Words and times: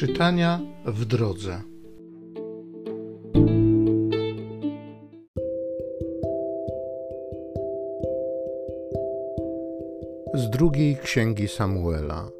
Czytania 0.00 0.60
w 0.86 1.04
drodze. 1.04 1.62
Z 10.34 10.50
drugiej 10.50 10.96
księgi 10.96 11.48
Samuela. 11.48 12.30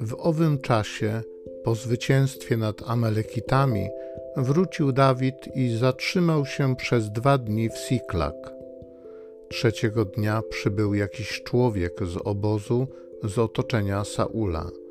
W 0.00 0.14
owym 0.18 0.58
czasie, 0.58 1.22
po 1.64 1.74
zwycięstwie 1.74 2.56
nad 2.56 2.90
Amalekitami, 2.90 3.88
wrócił 4.36 4.92
Dawid 4.92 5.48
i 5.54 5.76
zatrzymał 5.76 6.46
się 6.46 6.76
przez 6.76 7.10
dwa 7.10 7.38
dni 7.38 7.68
w 7.68 7.76
Siklak. 7.76 8.52
Trzeciego 9.48 10.04
dnia 10.04 10.42
przybył 10.50 10.94
jakiś 10.94 11.42
człowiek 11.42 12.06
z 12.06 12.16
obozu 12.24 12.86
z 13.22 13.38
otoczenia 13.38 14.04
Saula. 14.04 14.81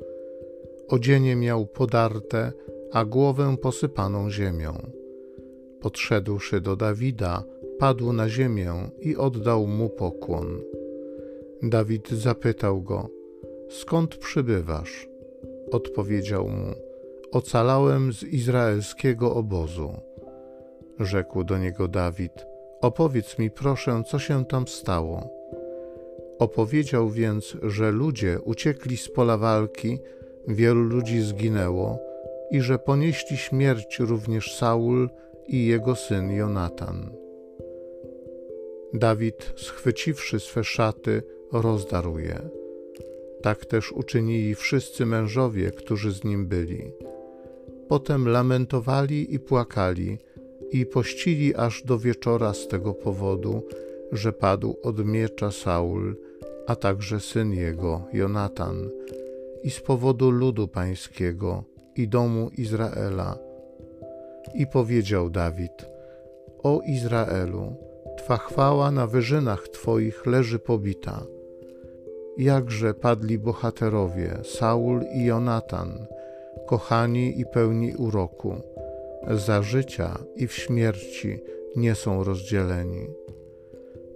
Odzienie 0.92 1.36
miał 1.36 1.66
podarte, 1.66 2.52
a 2.92 3.04
głowę 3.04 3.56
posypaną 3.62 4.30
ziemią. 4.30 4.90
Podszedłszy 5.80 6.60
do 6.60 6.76
Dawida, 6.76 7.44
padł 7.78 8.12
na 8.12 8.28
ziemię 8.28 8.74
i 9.00 9.16
oddał 9.16 9.66
mu 9.66 9.88
pokłon. 9.88 10.60
Dawid 11.62 12.10
zapytał 12.10 12.82
go: 12.82 13.08
Skąd 13.68 14.16
przybywasz? 14.16 15.08
Odpowiedział 15.70 16.48
mu: 16.48 16.74
Ocalałem 17.30 18.12
z 18.12 18.22
izraelskiego 18.22 19.34
obozu. 19.34 19.92
Rzekł 21.00 21.44
do 21.44 21.58
niego 21.58 21.88
Dawid: 21.88 22.46
Opowiedz 22.80 23.38
mi 23.38 23.50
proszę, 23.50 24.02
co 24.10 24.18
się 24.18 24.44
tam 24.44 24.68
stało. 24.68 25.28
Opowiedział 26.38 27.08
więc, 27.08 27.56
że 27.62 27.90
ludzie 27.90 28.40
uciekli 28.40 28.96
z 28.96 29.08
pola 29.08 29.38
walki, 29.38 29.98
wielu 30.48 30.82
ludzi 30.82 31.20
zginęło 31.20 31.98
i 32.50 32.60
że 32.60 32.78
ponieśli 32.78 33.36
śmierć 33.36 33.98
również 33.98 34.56
Saul 34.56 35.08
i 35.46 35.66
jego 35.66 35.96
syn 35.96 36.30
Jonatan. 36.30 37.10
Dawid, 38.94 39.52
schwyciwszy 39.56 40.40
swe 40.40 40.64
szaty, 40.64 41.22
rozdarł 41.52 42.18
je. 42.18 42.40
Tak 43.42 43.66
też 43.66 43.92
uczynili 43.92 44.54
wszyscy 44.54 45.06
mężowie, 45.06 45.70
którzy 45.70 46.12
z 46.12 46.24
nim 46.24 46.46
byli. 46.46 46.92
Potem 47.88 48.28
lamentowali 48.28 49.34
i 49.34 49.38
płakali 49.38 50.18
i 50.70 50.86
pościli 50.86 51.54
aż 51.54 51.82
do 51.82 51.98
wieczora 51.98 52.54
z 52.54 52.68
tego 52.68 52.94
powodu, 52.94 53.62
że 54.12 54.32
padł 54.32 54.76
od 54.82 55.06
miecza 55.06 55.50
Saul, 55.50 56.16
a 56.66 56.76
także 56.76 57.20
syn 57.20 57.52
jego, 57.52 58.02
Jonatan, 58.12 58.90
i 59.62 59.70
z 59.70 59.80
powodu 59.80 60.30
ludu 60.30 60.68
pańskiego 60.68 61.64
i 61.96 62.08
domu 62.08 62.50
Izraela. 62.58 63.38
I 64.54 64.66
powiedział 64.66 65.30
Dawid: 65.30 65.86
O 66.62 66.80
Izraelu, 66.86 67.76
Twa 68.16 68.36
chwała 68.36 68.90
na 68.90 69.06
wyżynach 69.06 69.68
Twoich 69.68 70.26
leży 70.26 70.58
pobita. 70.58 71.26
Jakże 72.38 72.94
padli 72.94 73.38
bohaterowie 73.38 74.38
Saul 74.44 75.02
i 75.14 75.24
Jonatan, 75.24 76.06
kochani 76.66 77.40
i 77.40 77.46
pełni 77.46 77.94
uroku, 77.96 78.56
za 79.30 79.62
życia 79.62 80.18
i 80.36 80.46
w 80.46 80.52
śmierci 80.52 81.38
nie 81.76 81.94
są 81.94 82.24
rozdzieleni. 82.24 83.06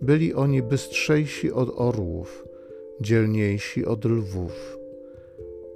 Byli 0.02 0.34
oni 0.34 0.62
bystrzejsi 0.62 1.52
od 1.52 1.70
orłów, 1.76 2.44
dzielniejsi 3.00 3.86
od 3.86 4.04
lwów. 4.04 4.78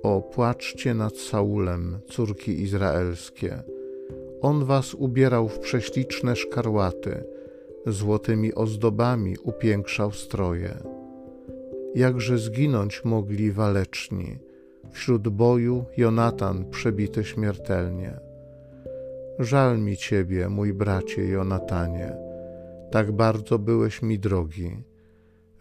O, 0.03 0.23
płaczcie 0.23 0.95
nad 0.95 1.17
Saulem, 1.17 1.99
córki 2.09 2.63
izraelskie. 2.63 3.63
On 4.41 4.65
was 4.65 4.95
ubierał 4.95 5.49
w 5.49 5.59
prześliczne 5.59 6.37
szkarłaty, 6.37 7.25
złotymi 7.87 8.55
ozdobami 8.55 9.37
upiększał 9.43 10.13
stroje. 10.13 10.75
Jakże 11.95 12.39
zginąć 12.39 13.05
mogli 13.05 13.53
waleczni, 13.53 14.39
wśród 14.91 15.29
boju 15.29 15.85
Jonatan 15.97 16.71
przebity 16.71 17.25
śmiertelnie. 17.25 18.21
Żal 19.39 19.79
mi 19.79 19.97
ciebie, 19.97 20.49
mój 20.49 20.73
bracie 20.73 21.29
Jonatanie, 21.29 22.17
tak 22.91 23.13
bardzo 23.13 23.59
byłeś 23.59 24.03
mi 24.03 24.19
drogi. 24.19 24.71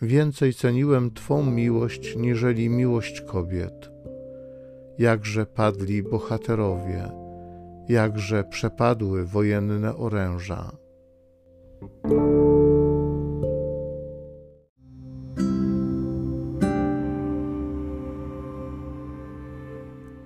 Więcej 0.01 0.53
ceniłem 0.53 1.11
Twą 1.11 1.51
miłość 1.51 2.15
niżeli 2.15 2.69
miłość 2.69 3.21
kobiet. 3.21 3.89
Jakże 4.99 5.45
padli 5.45 6.03
bohaterowie, 6.03 7.11
jakże 7.89 8.43
przepadły 8.43 9.25
wojenne 9.25 9.95
oręża. 9.95 10.71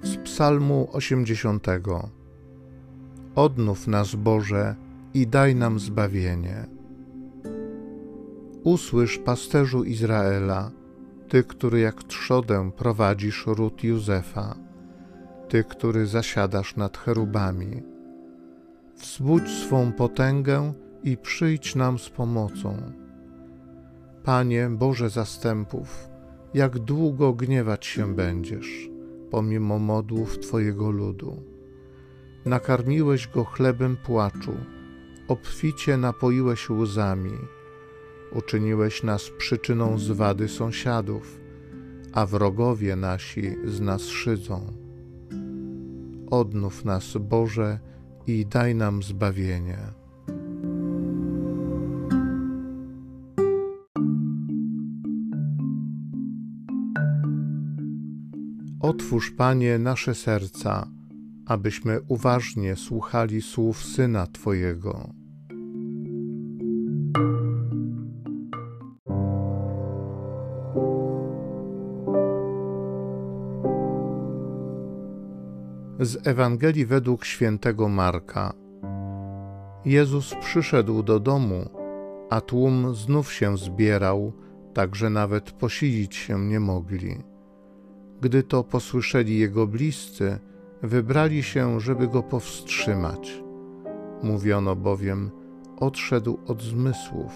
Z 0.03 0.17
Psalmu 0.23 0.87
80. 0.91 1.67
Odnów 3.35 3.87
nas, 3.87 4.15
Boże, 4.15 4.75
i 5.13 5.27
daj 5.27 5.55
nam 5.55 5.79
zbawienie. 5.79 6.65
Usłysz, 8.63 9.17
pasterzu 9.17 9.83
Izraela, 9.83 10.71
Ty, 11.33 11.43
który 11.43 11.79
jak 11.79 12.03
trzodę 12.03 12.71
prowadzisz 12.71 13.45
ród 13.47 13.83
Józefa, 13.83 14.55
Ty, 15.49 15.63
który 15.63 16.05
zasiadasz 16.05 16.75
nad 16.75 16.97
cherubami. 16.97 17.83
Wzbudź 18.97 19.49
swą 19.49 19.91
potęgę 19.91 20.73
i 21.03 21.17
przyjdź 21.17 21.75
nam 21.75 21.99
z 21.99 22.09
pomocą. 22.09 22.77
Panie 24.23 24.69
Boże 24.69 25.09
zastępów, 25.09 26.09
jak 26.53 26.79
długo 26.79 27.33
gniewać 27.33 27.85
się 27.85 28.15
będziesz, 28.15 28.89
pomimo 29.31 29.79
modłów 29.79 30.39
Twojego 30.39 30.91
ludu. 30.91 31.43
Nakarmiłeś 32.45 33.27
go 33.27 33.43
chlebem 33.43 33.97
płaczu, 33.97 34.53
obficie 35.27 35.97
napoiłeś 35.97 36.69
łzami, 36.69 37.37
uczyniłeś 38.35 39.03
nas 39.03 39.29
przyczyną 39.37 39.97
zwady 39.97 40.47
sąsiadów, 40.47 41.39
a 42.13 42.25
wrogowie 42.25 42.95
nasi 42.95 43.55
z 43.65 43.81
nas 43.81 44.01
szydzą. 44.01 44.73
Odnów 46.31 46.85
nas, 46.85 47.17
Boże, 47.19 47.79
i 48.27 48.45
daj 48.45 48.75
nam 48.75 49.03
zbawienie. 49.03 49.77
Otwórz, 58.79 59.31
Panie, 59.31 59.79
nasze 59.79 60.15
serca, 60.15 60.87
abyśmy 61.45 61.99
uważnie 62.07 62.75
słuchali 62.75 63.41
słów 63.41 63.83
Syna 63.83 64.27
Twojego. 64.27 65.22
Z 76.03 76.27
Ewangelii 76.27 76.85
według 76.85 77.25
świętego 77.25 77.89
Marka. 77.89 78.53
Jezus 79.85 80.35
przyszedł 80.35 81.03
do 81.03 81.19
domu, 81.19 81.69
a 82.29 82.41
tłum 82.41 82.95
znów 82.95 83.33
się 83.33 83.57
zbierał, 83.57 84.33
tak 84.73 84.95
że 84.95 85.09
nawet 85.09 85.51
posilić 85.51 86.15
się 86.15 86.39
nie 86.39 86.59
mogli. 86.59 87.17
Gdy 88.21 88.43
to 88.43 88.63
posłyszeli 88.63 89.39
jego 89.39 89.67
bliscy, 89.67 90.39
wybrali 90.81 91.43
się, 91.43 91.79
żeby 91.79 92.07
go 92.07 92.23
powstrzymać. 92.23 93.43
Mówiono 94.23 94.75
bowiem, 94.75 95.31
odszedł 95.79 96.39
od 96.47 96.61
zmysłów. 96.61 97.33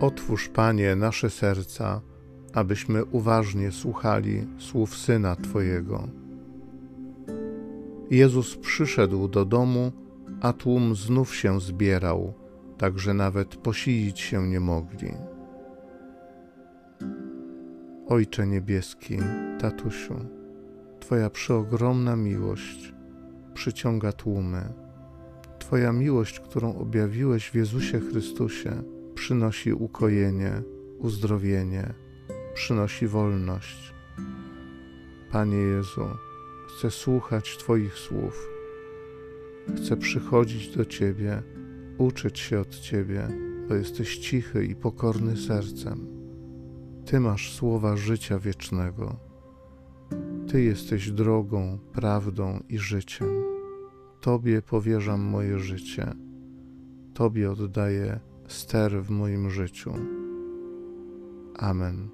Otwórz, 0.00 0.48
Panie, 0.48 0.96
nasze 0.96 1.30
serca, 1.30 2.00
abyśmy 2.52 3.04
uważnie 3.04 3.72
słuchali 3.72 4.46
słów 4.58 4.96
Syna 4.96 5.36
Twojego. 5.36 6.08
Jezus 8.10 8.56
przyszedł 8.56 9.28
do 9.28 9.44
domu, 9.44 9.92
a 10.40 10.52
tłum 10.52 10.94
znów 10.94 11.36
się 11.36 11.60
zbierał, 11.60 12.34
tak 12.78 12.98
że 12.98 13.14
nawet 13.14 13.56
posilić 13.56 14.20
się 14.20 14.48
nie 14.48 14.60
mogli. 14.60 15.12
Ojcze 18.06 18.46
Niebieski, 18.46 19.18
Tatusiu, 19.58 20.14
Twoja 21.00 21.30
przeogromna 21.30 22.16
miłość 22.16 22.94
przyciąga 23.54 24.12
tłumy 24.12 24.88
Twoja 25.58 25.92
miłość, 25.92 26.40
którą 26.40 26.78
objawiłeś 26.78 27.50
w 27.50 27.54
Jezusie 27.54 28.00
Chrystusie, 28.00 28.82
przynosi 29.18 29.72
ukojenie, 29.72 30.62
uzdrowienie, 30.98 31.94
przynosi 32.54 33.06
wolność. 33.06 33.94
Panie 35.32 35.56
Jezu, 35.56 36.08
chcę 36.68 36.90
słuchać 36.90 37.56
Twoich 37.56 37.94
słów, 37.94 38.48
chcę 39.76 39.96
przychodzić 39.96 40.76
do 40.76 40.84
Ciebie, 40.84 41.42
uczyć 41.98 42.38
się 42.38 42.60
od 42.60 42.78
Ciebie, 42.78 43.28
bo 43.68 43.74
jesteś 43.74 44.18
cichy 44.18 44.64
i 44.64 44.74
pokorny 44.74 45.36
sercem. 45.36 46.06
Ty 47.06 47.20
masz 47.20 47.52
słowa 47.52 47.96
życia 47.96 48.38
wiecznego. 48.38 49.16
Ty 50.48 50.62
jesteś 50.62 51.10
drogą, 51.10 51.78
prawdą 51.92 52.60
i 52.68 52.78
życiem. 52.78 53.28
Tobie 54.20 54.62
powierzam 54.62 55.20
moje 55.20 55.58
życie. 55.58 56.12
Tobie 57.14 57.50
oddaję 57.50 58.27
ster 58.48 59.02
w 59.02 59.10
moim 59.10 59.50
życiu. 59.50 59.92
Amen. 61.56 62.08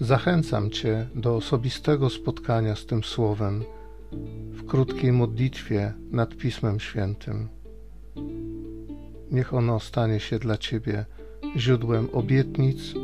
Zachęcam 0.00 0.70
Cię 0.70 1.08
do 1.14 1.36
osobistego 1.36 2.10
spotkania 2.10 2.76
z 2.76 2.86
tym 2.86 3.04
Słowem 3.04 3.64
w 4.52 4.66
krótkiej 4.66 5.12
modlitwie 5.12 5.94
nad 6.10 6.36
Pismem 6.36 6.80
Świętym. 6.80 7.48
Niech 9.30 9.54
ono 9.54 9.80
stanie 9.80 10.20
się 10.20 10.38
dla 10.38 10.58
Ciebie 10.58 11.04
źródłem 11.56 12.08
obietnic, 12.12 12.94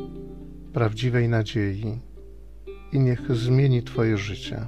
prawdziwej 0.73 1.29
nadziei 1.29 2.01
i 2.93 3.01
niech 3.01 3.37
zmieni 3.37 3.83
Twoje 3.83 4.19
życie. 4.19 4.67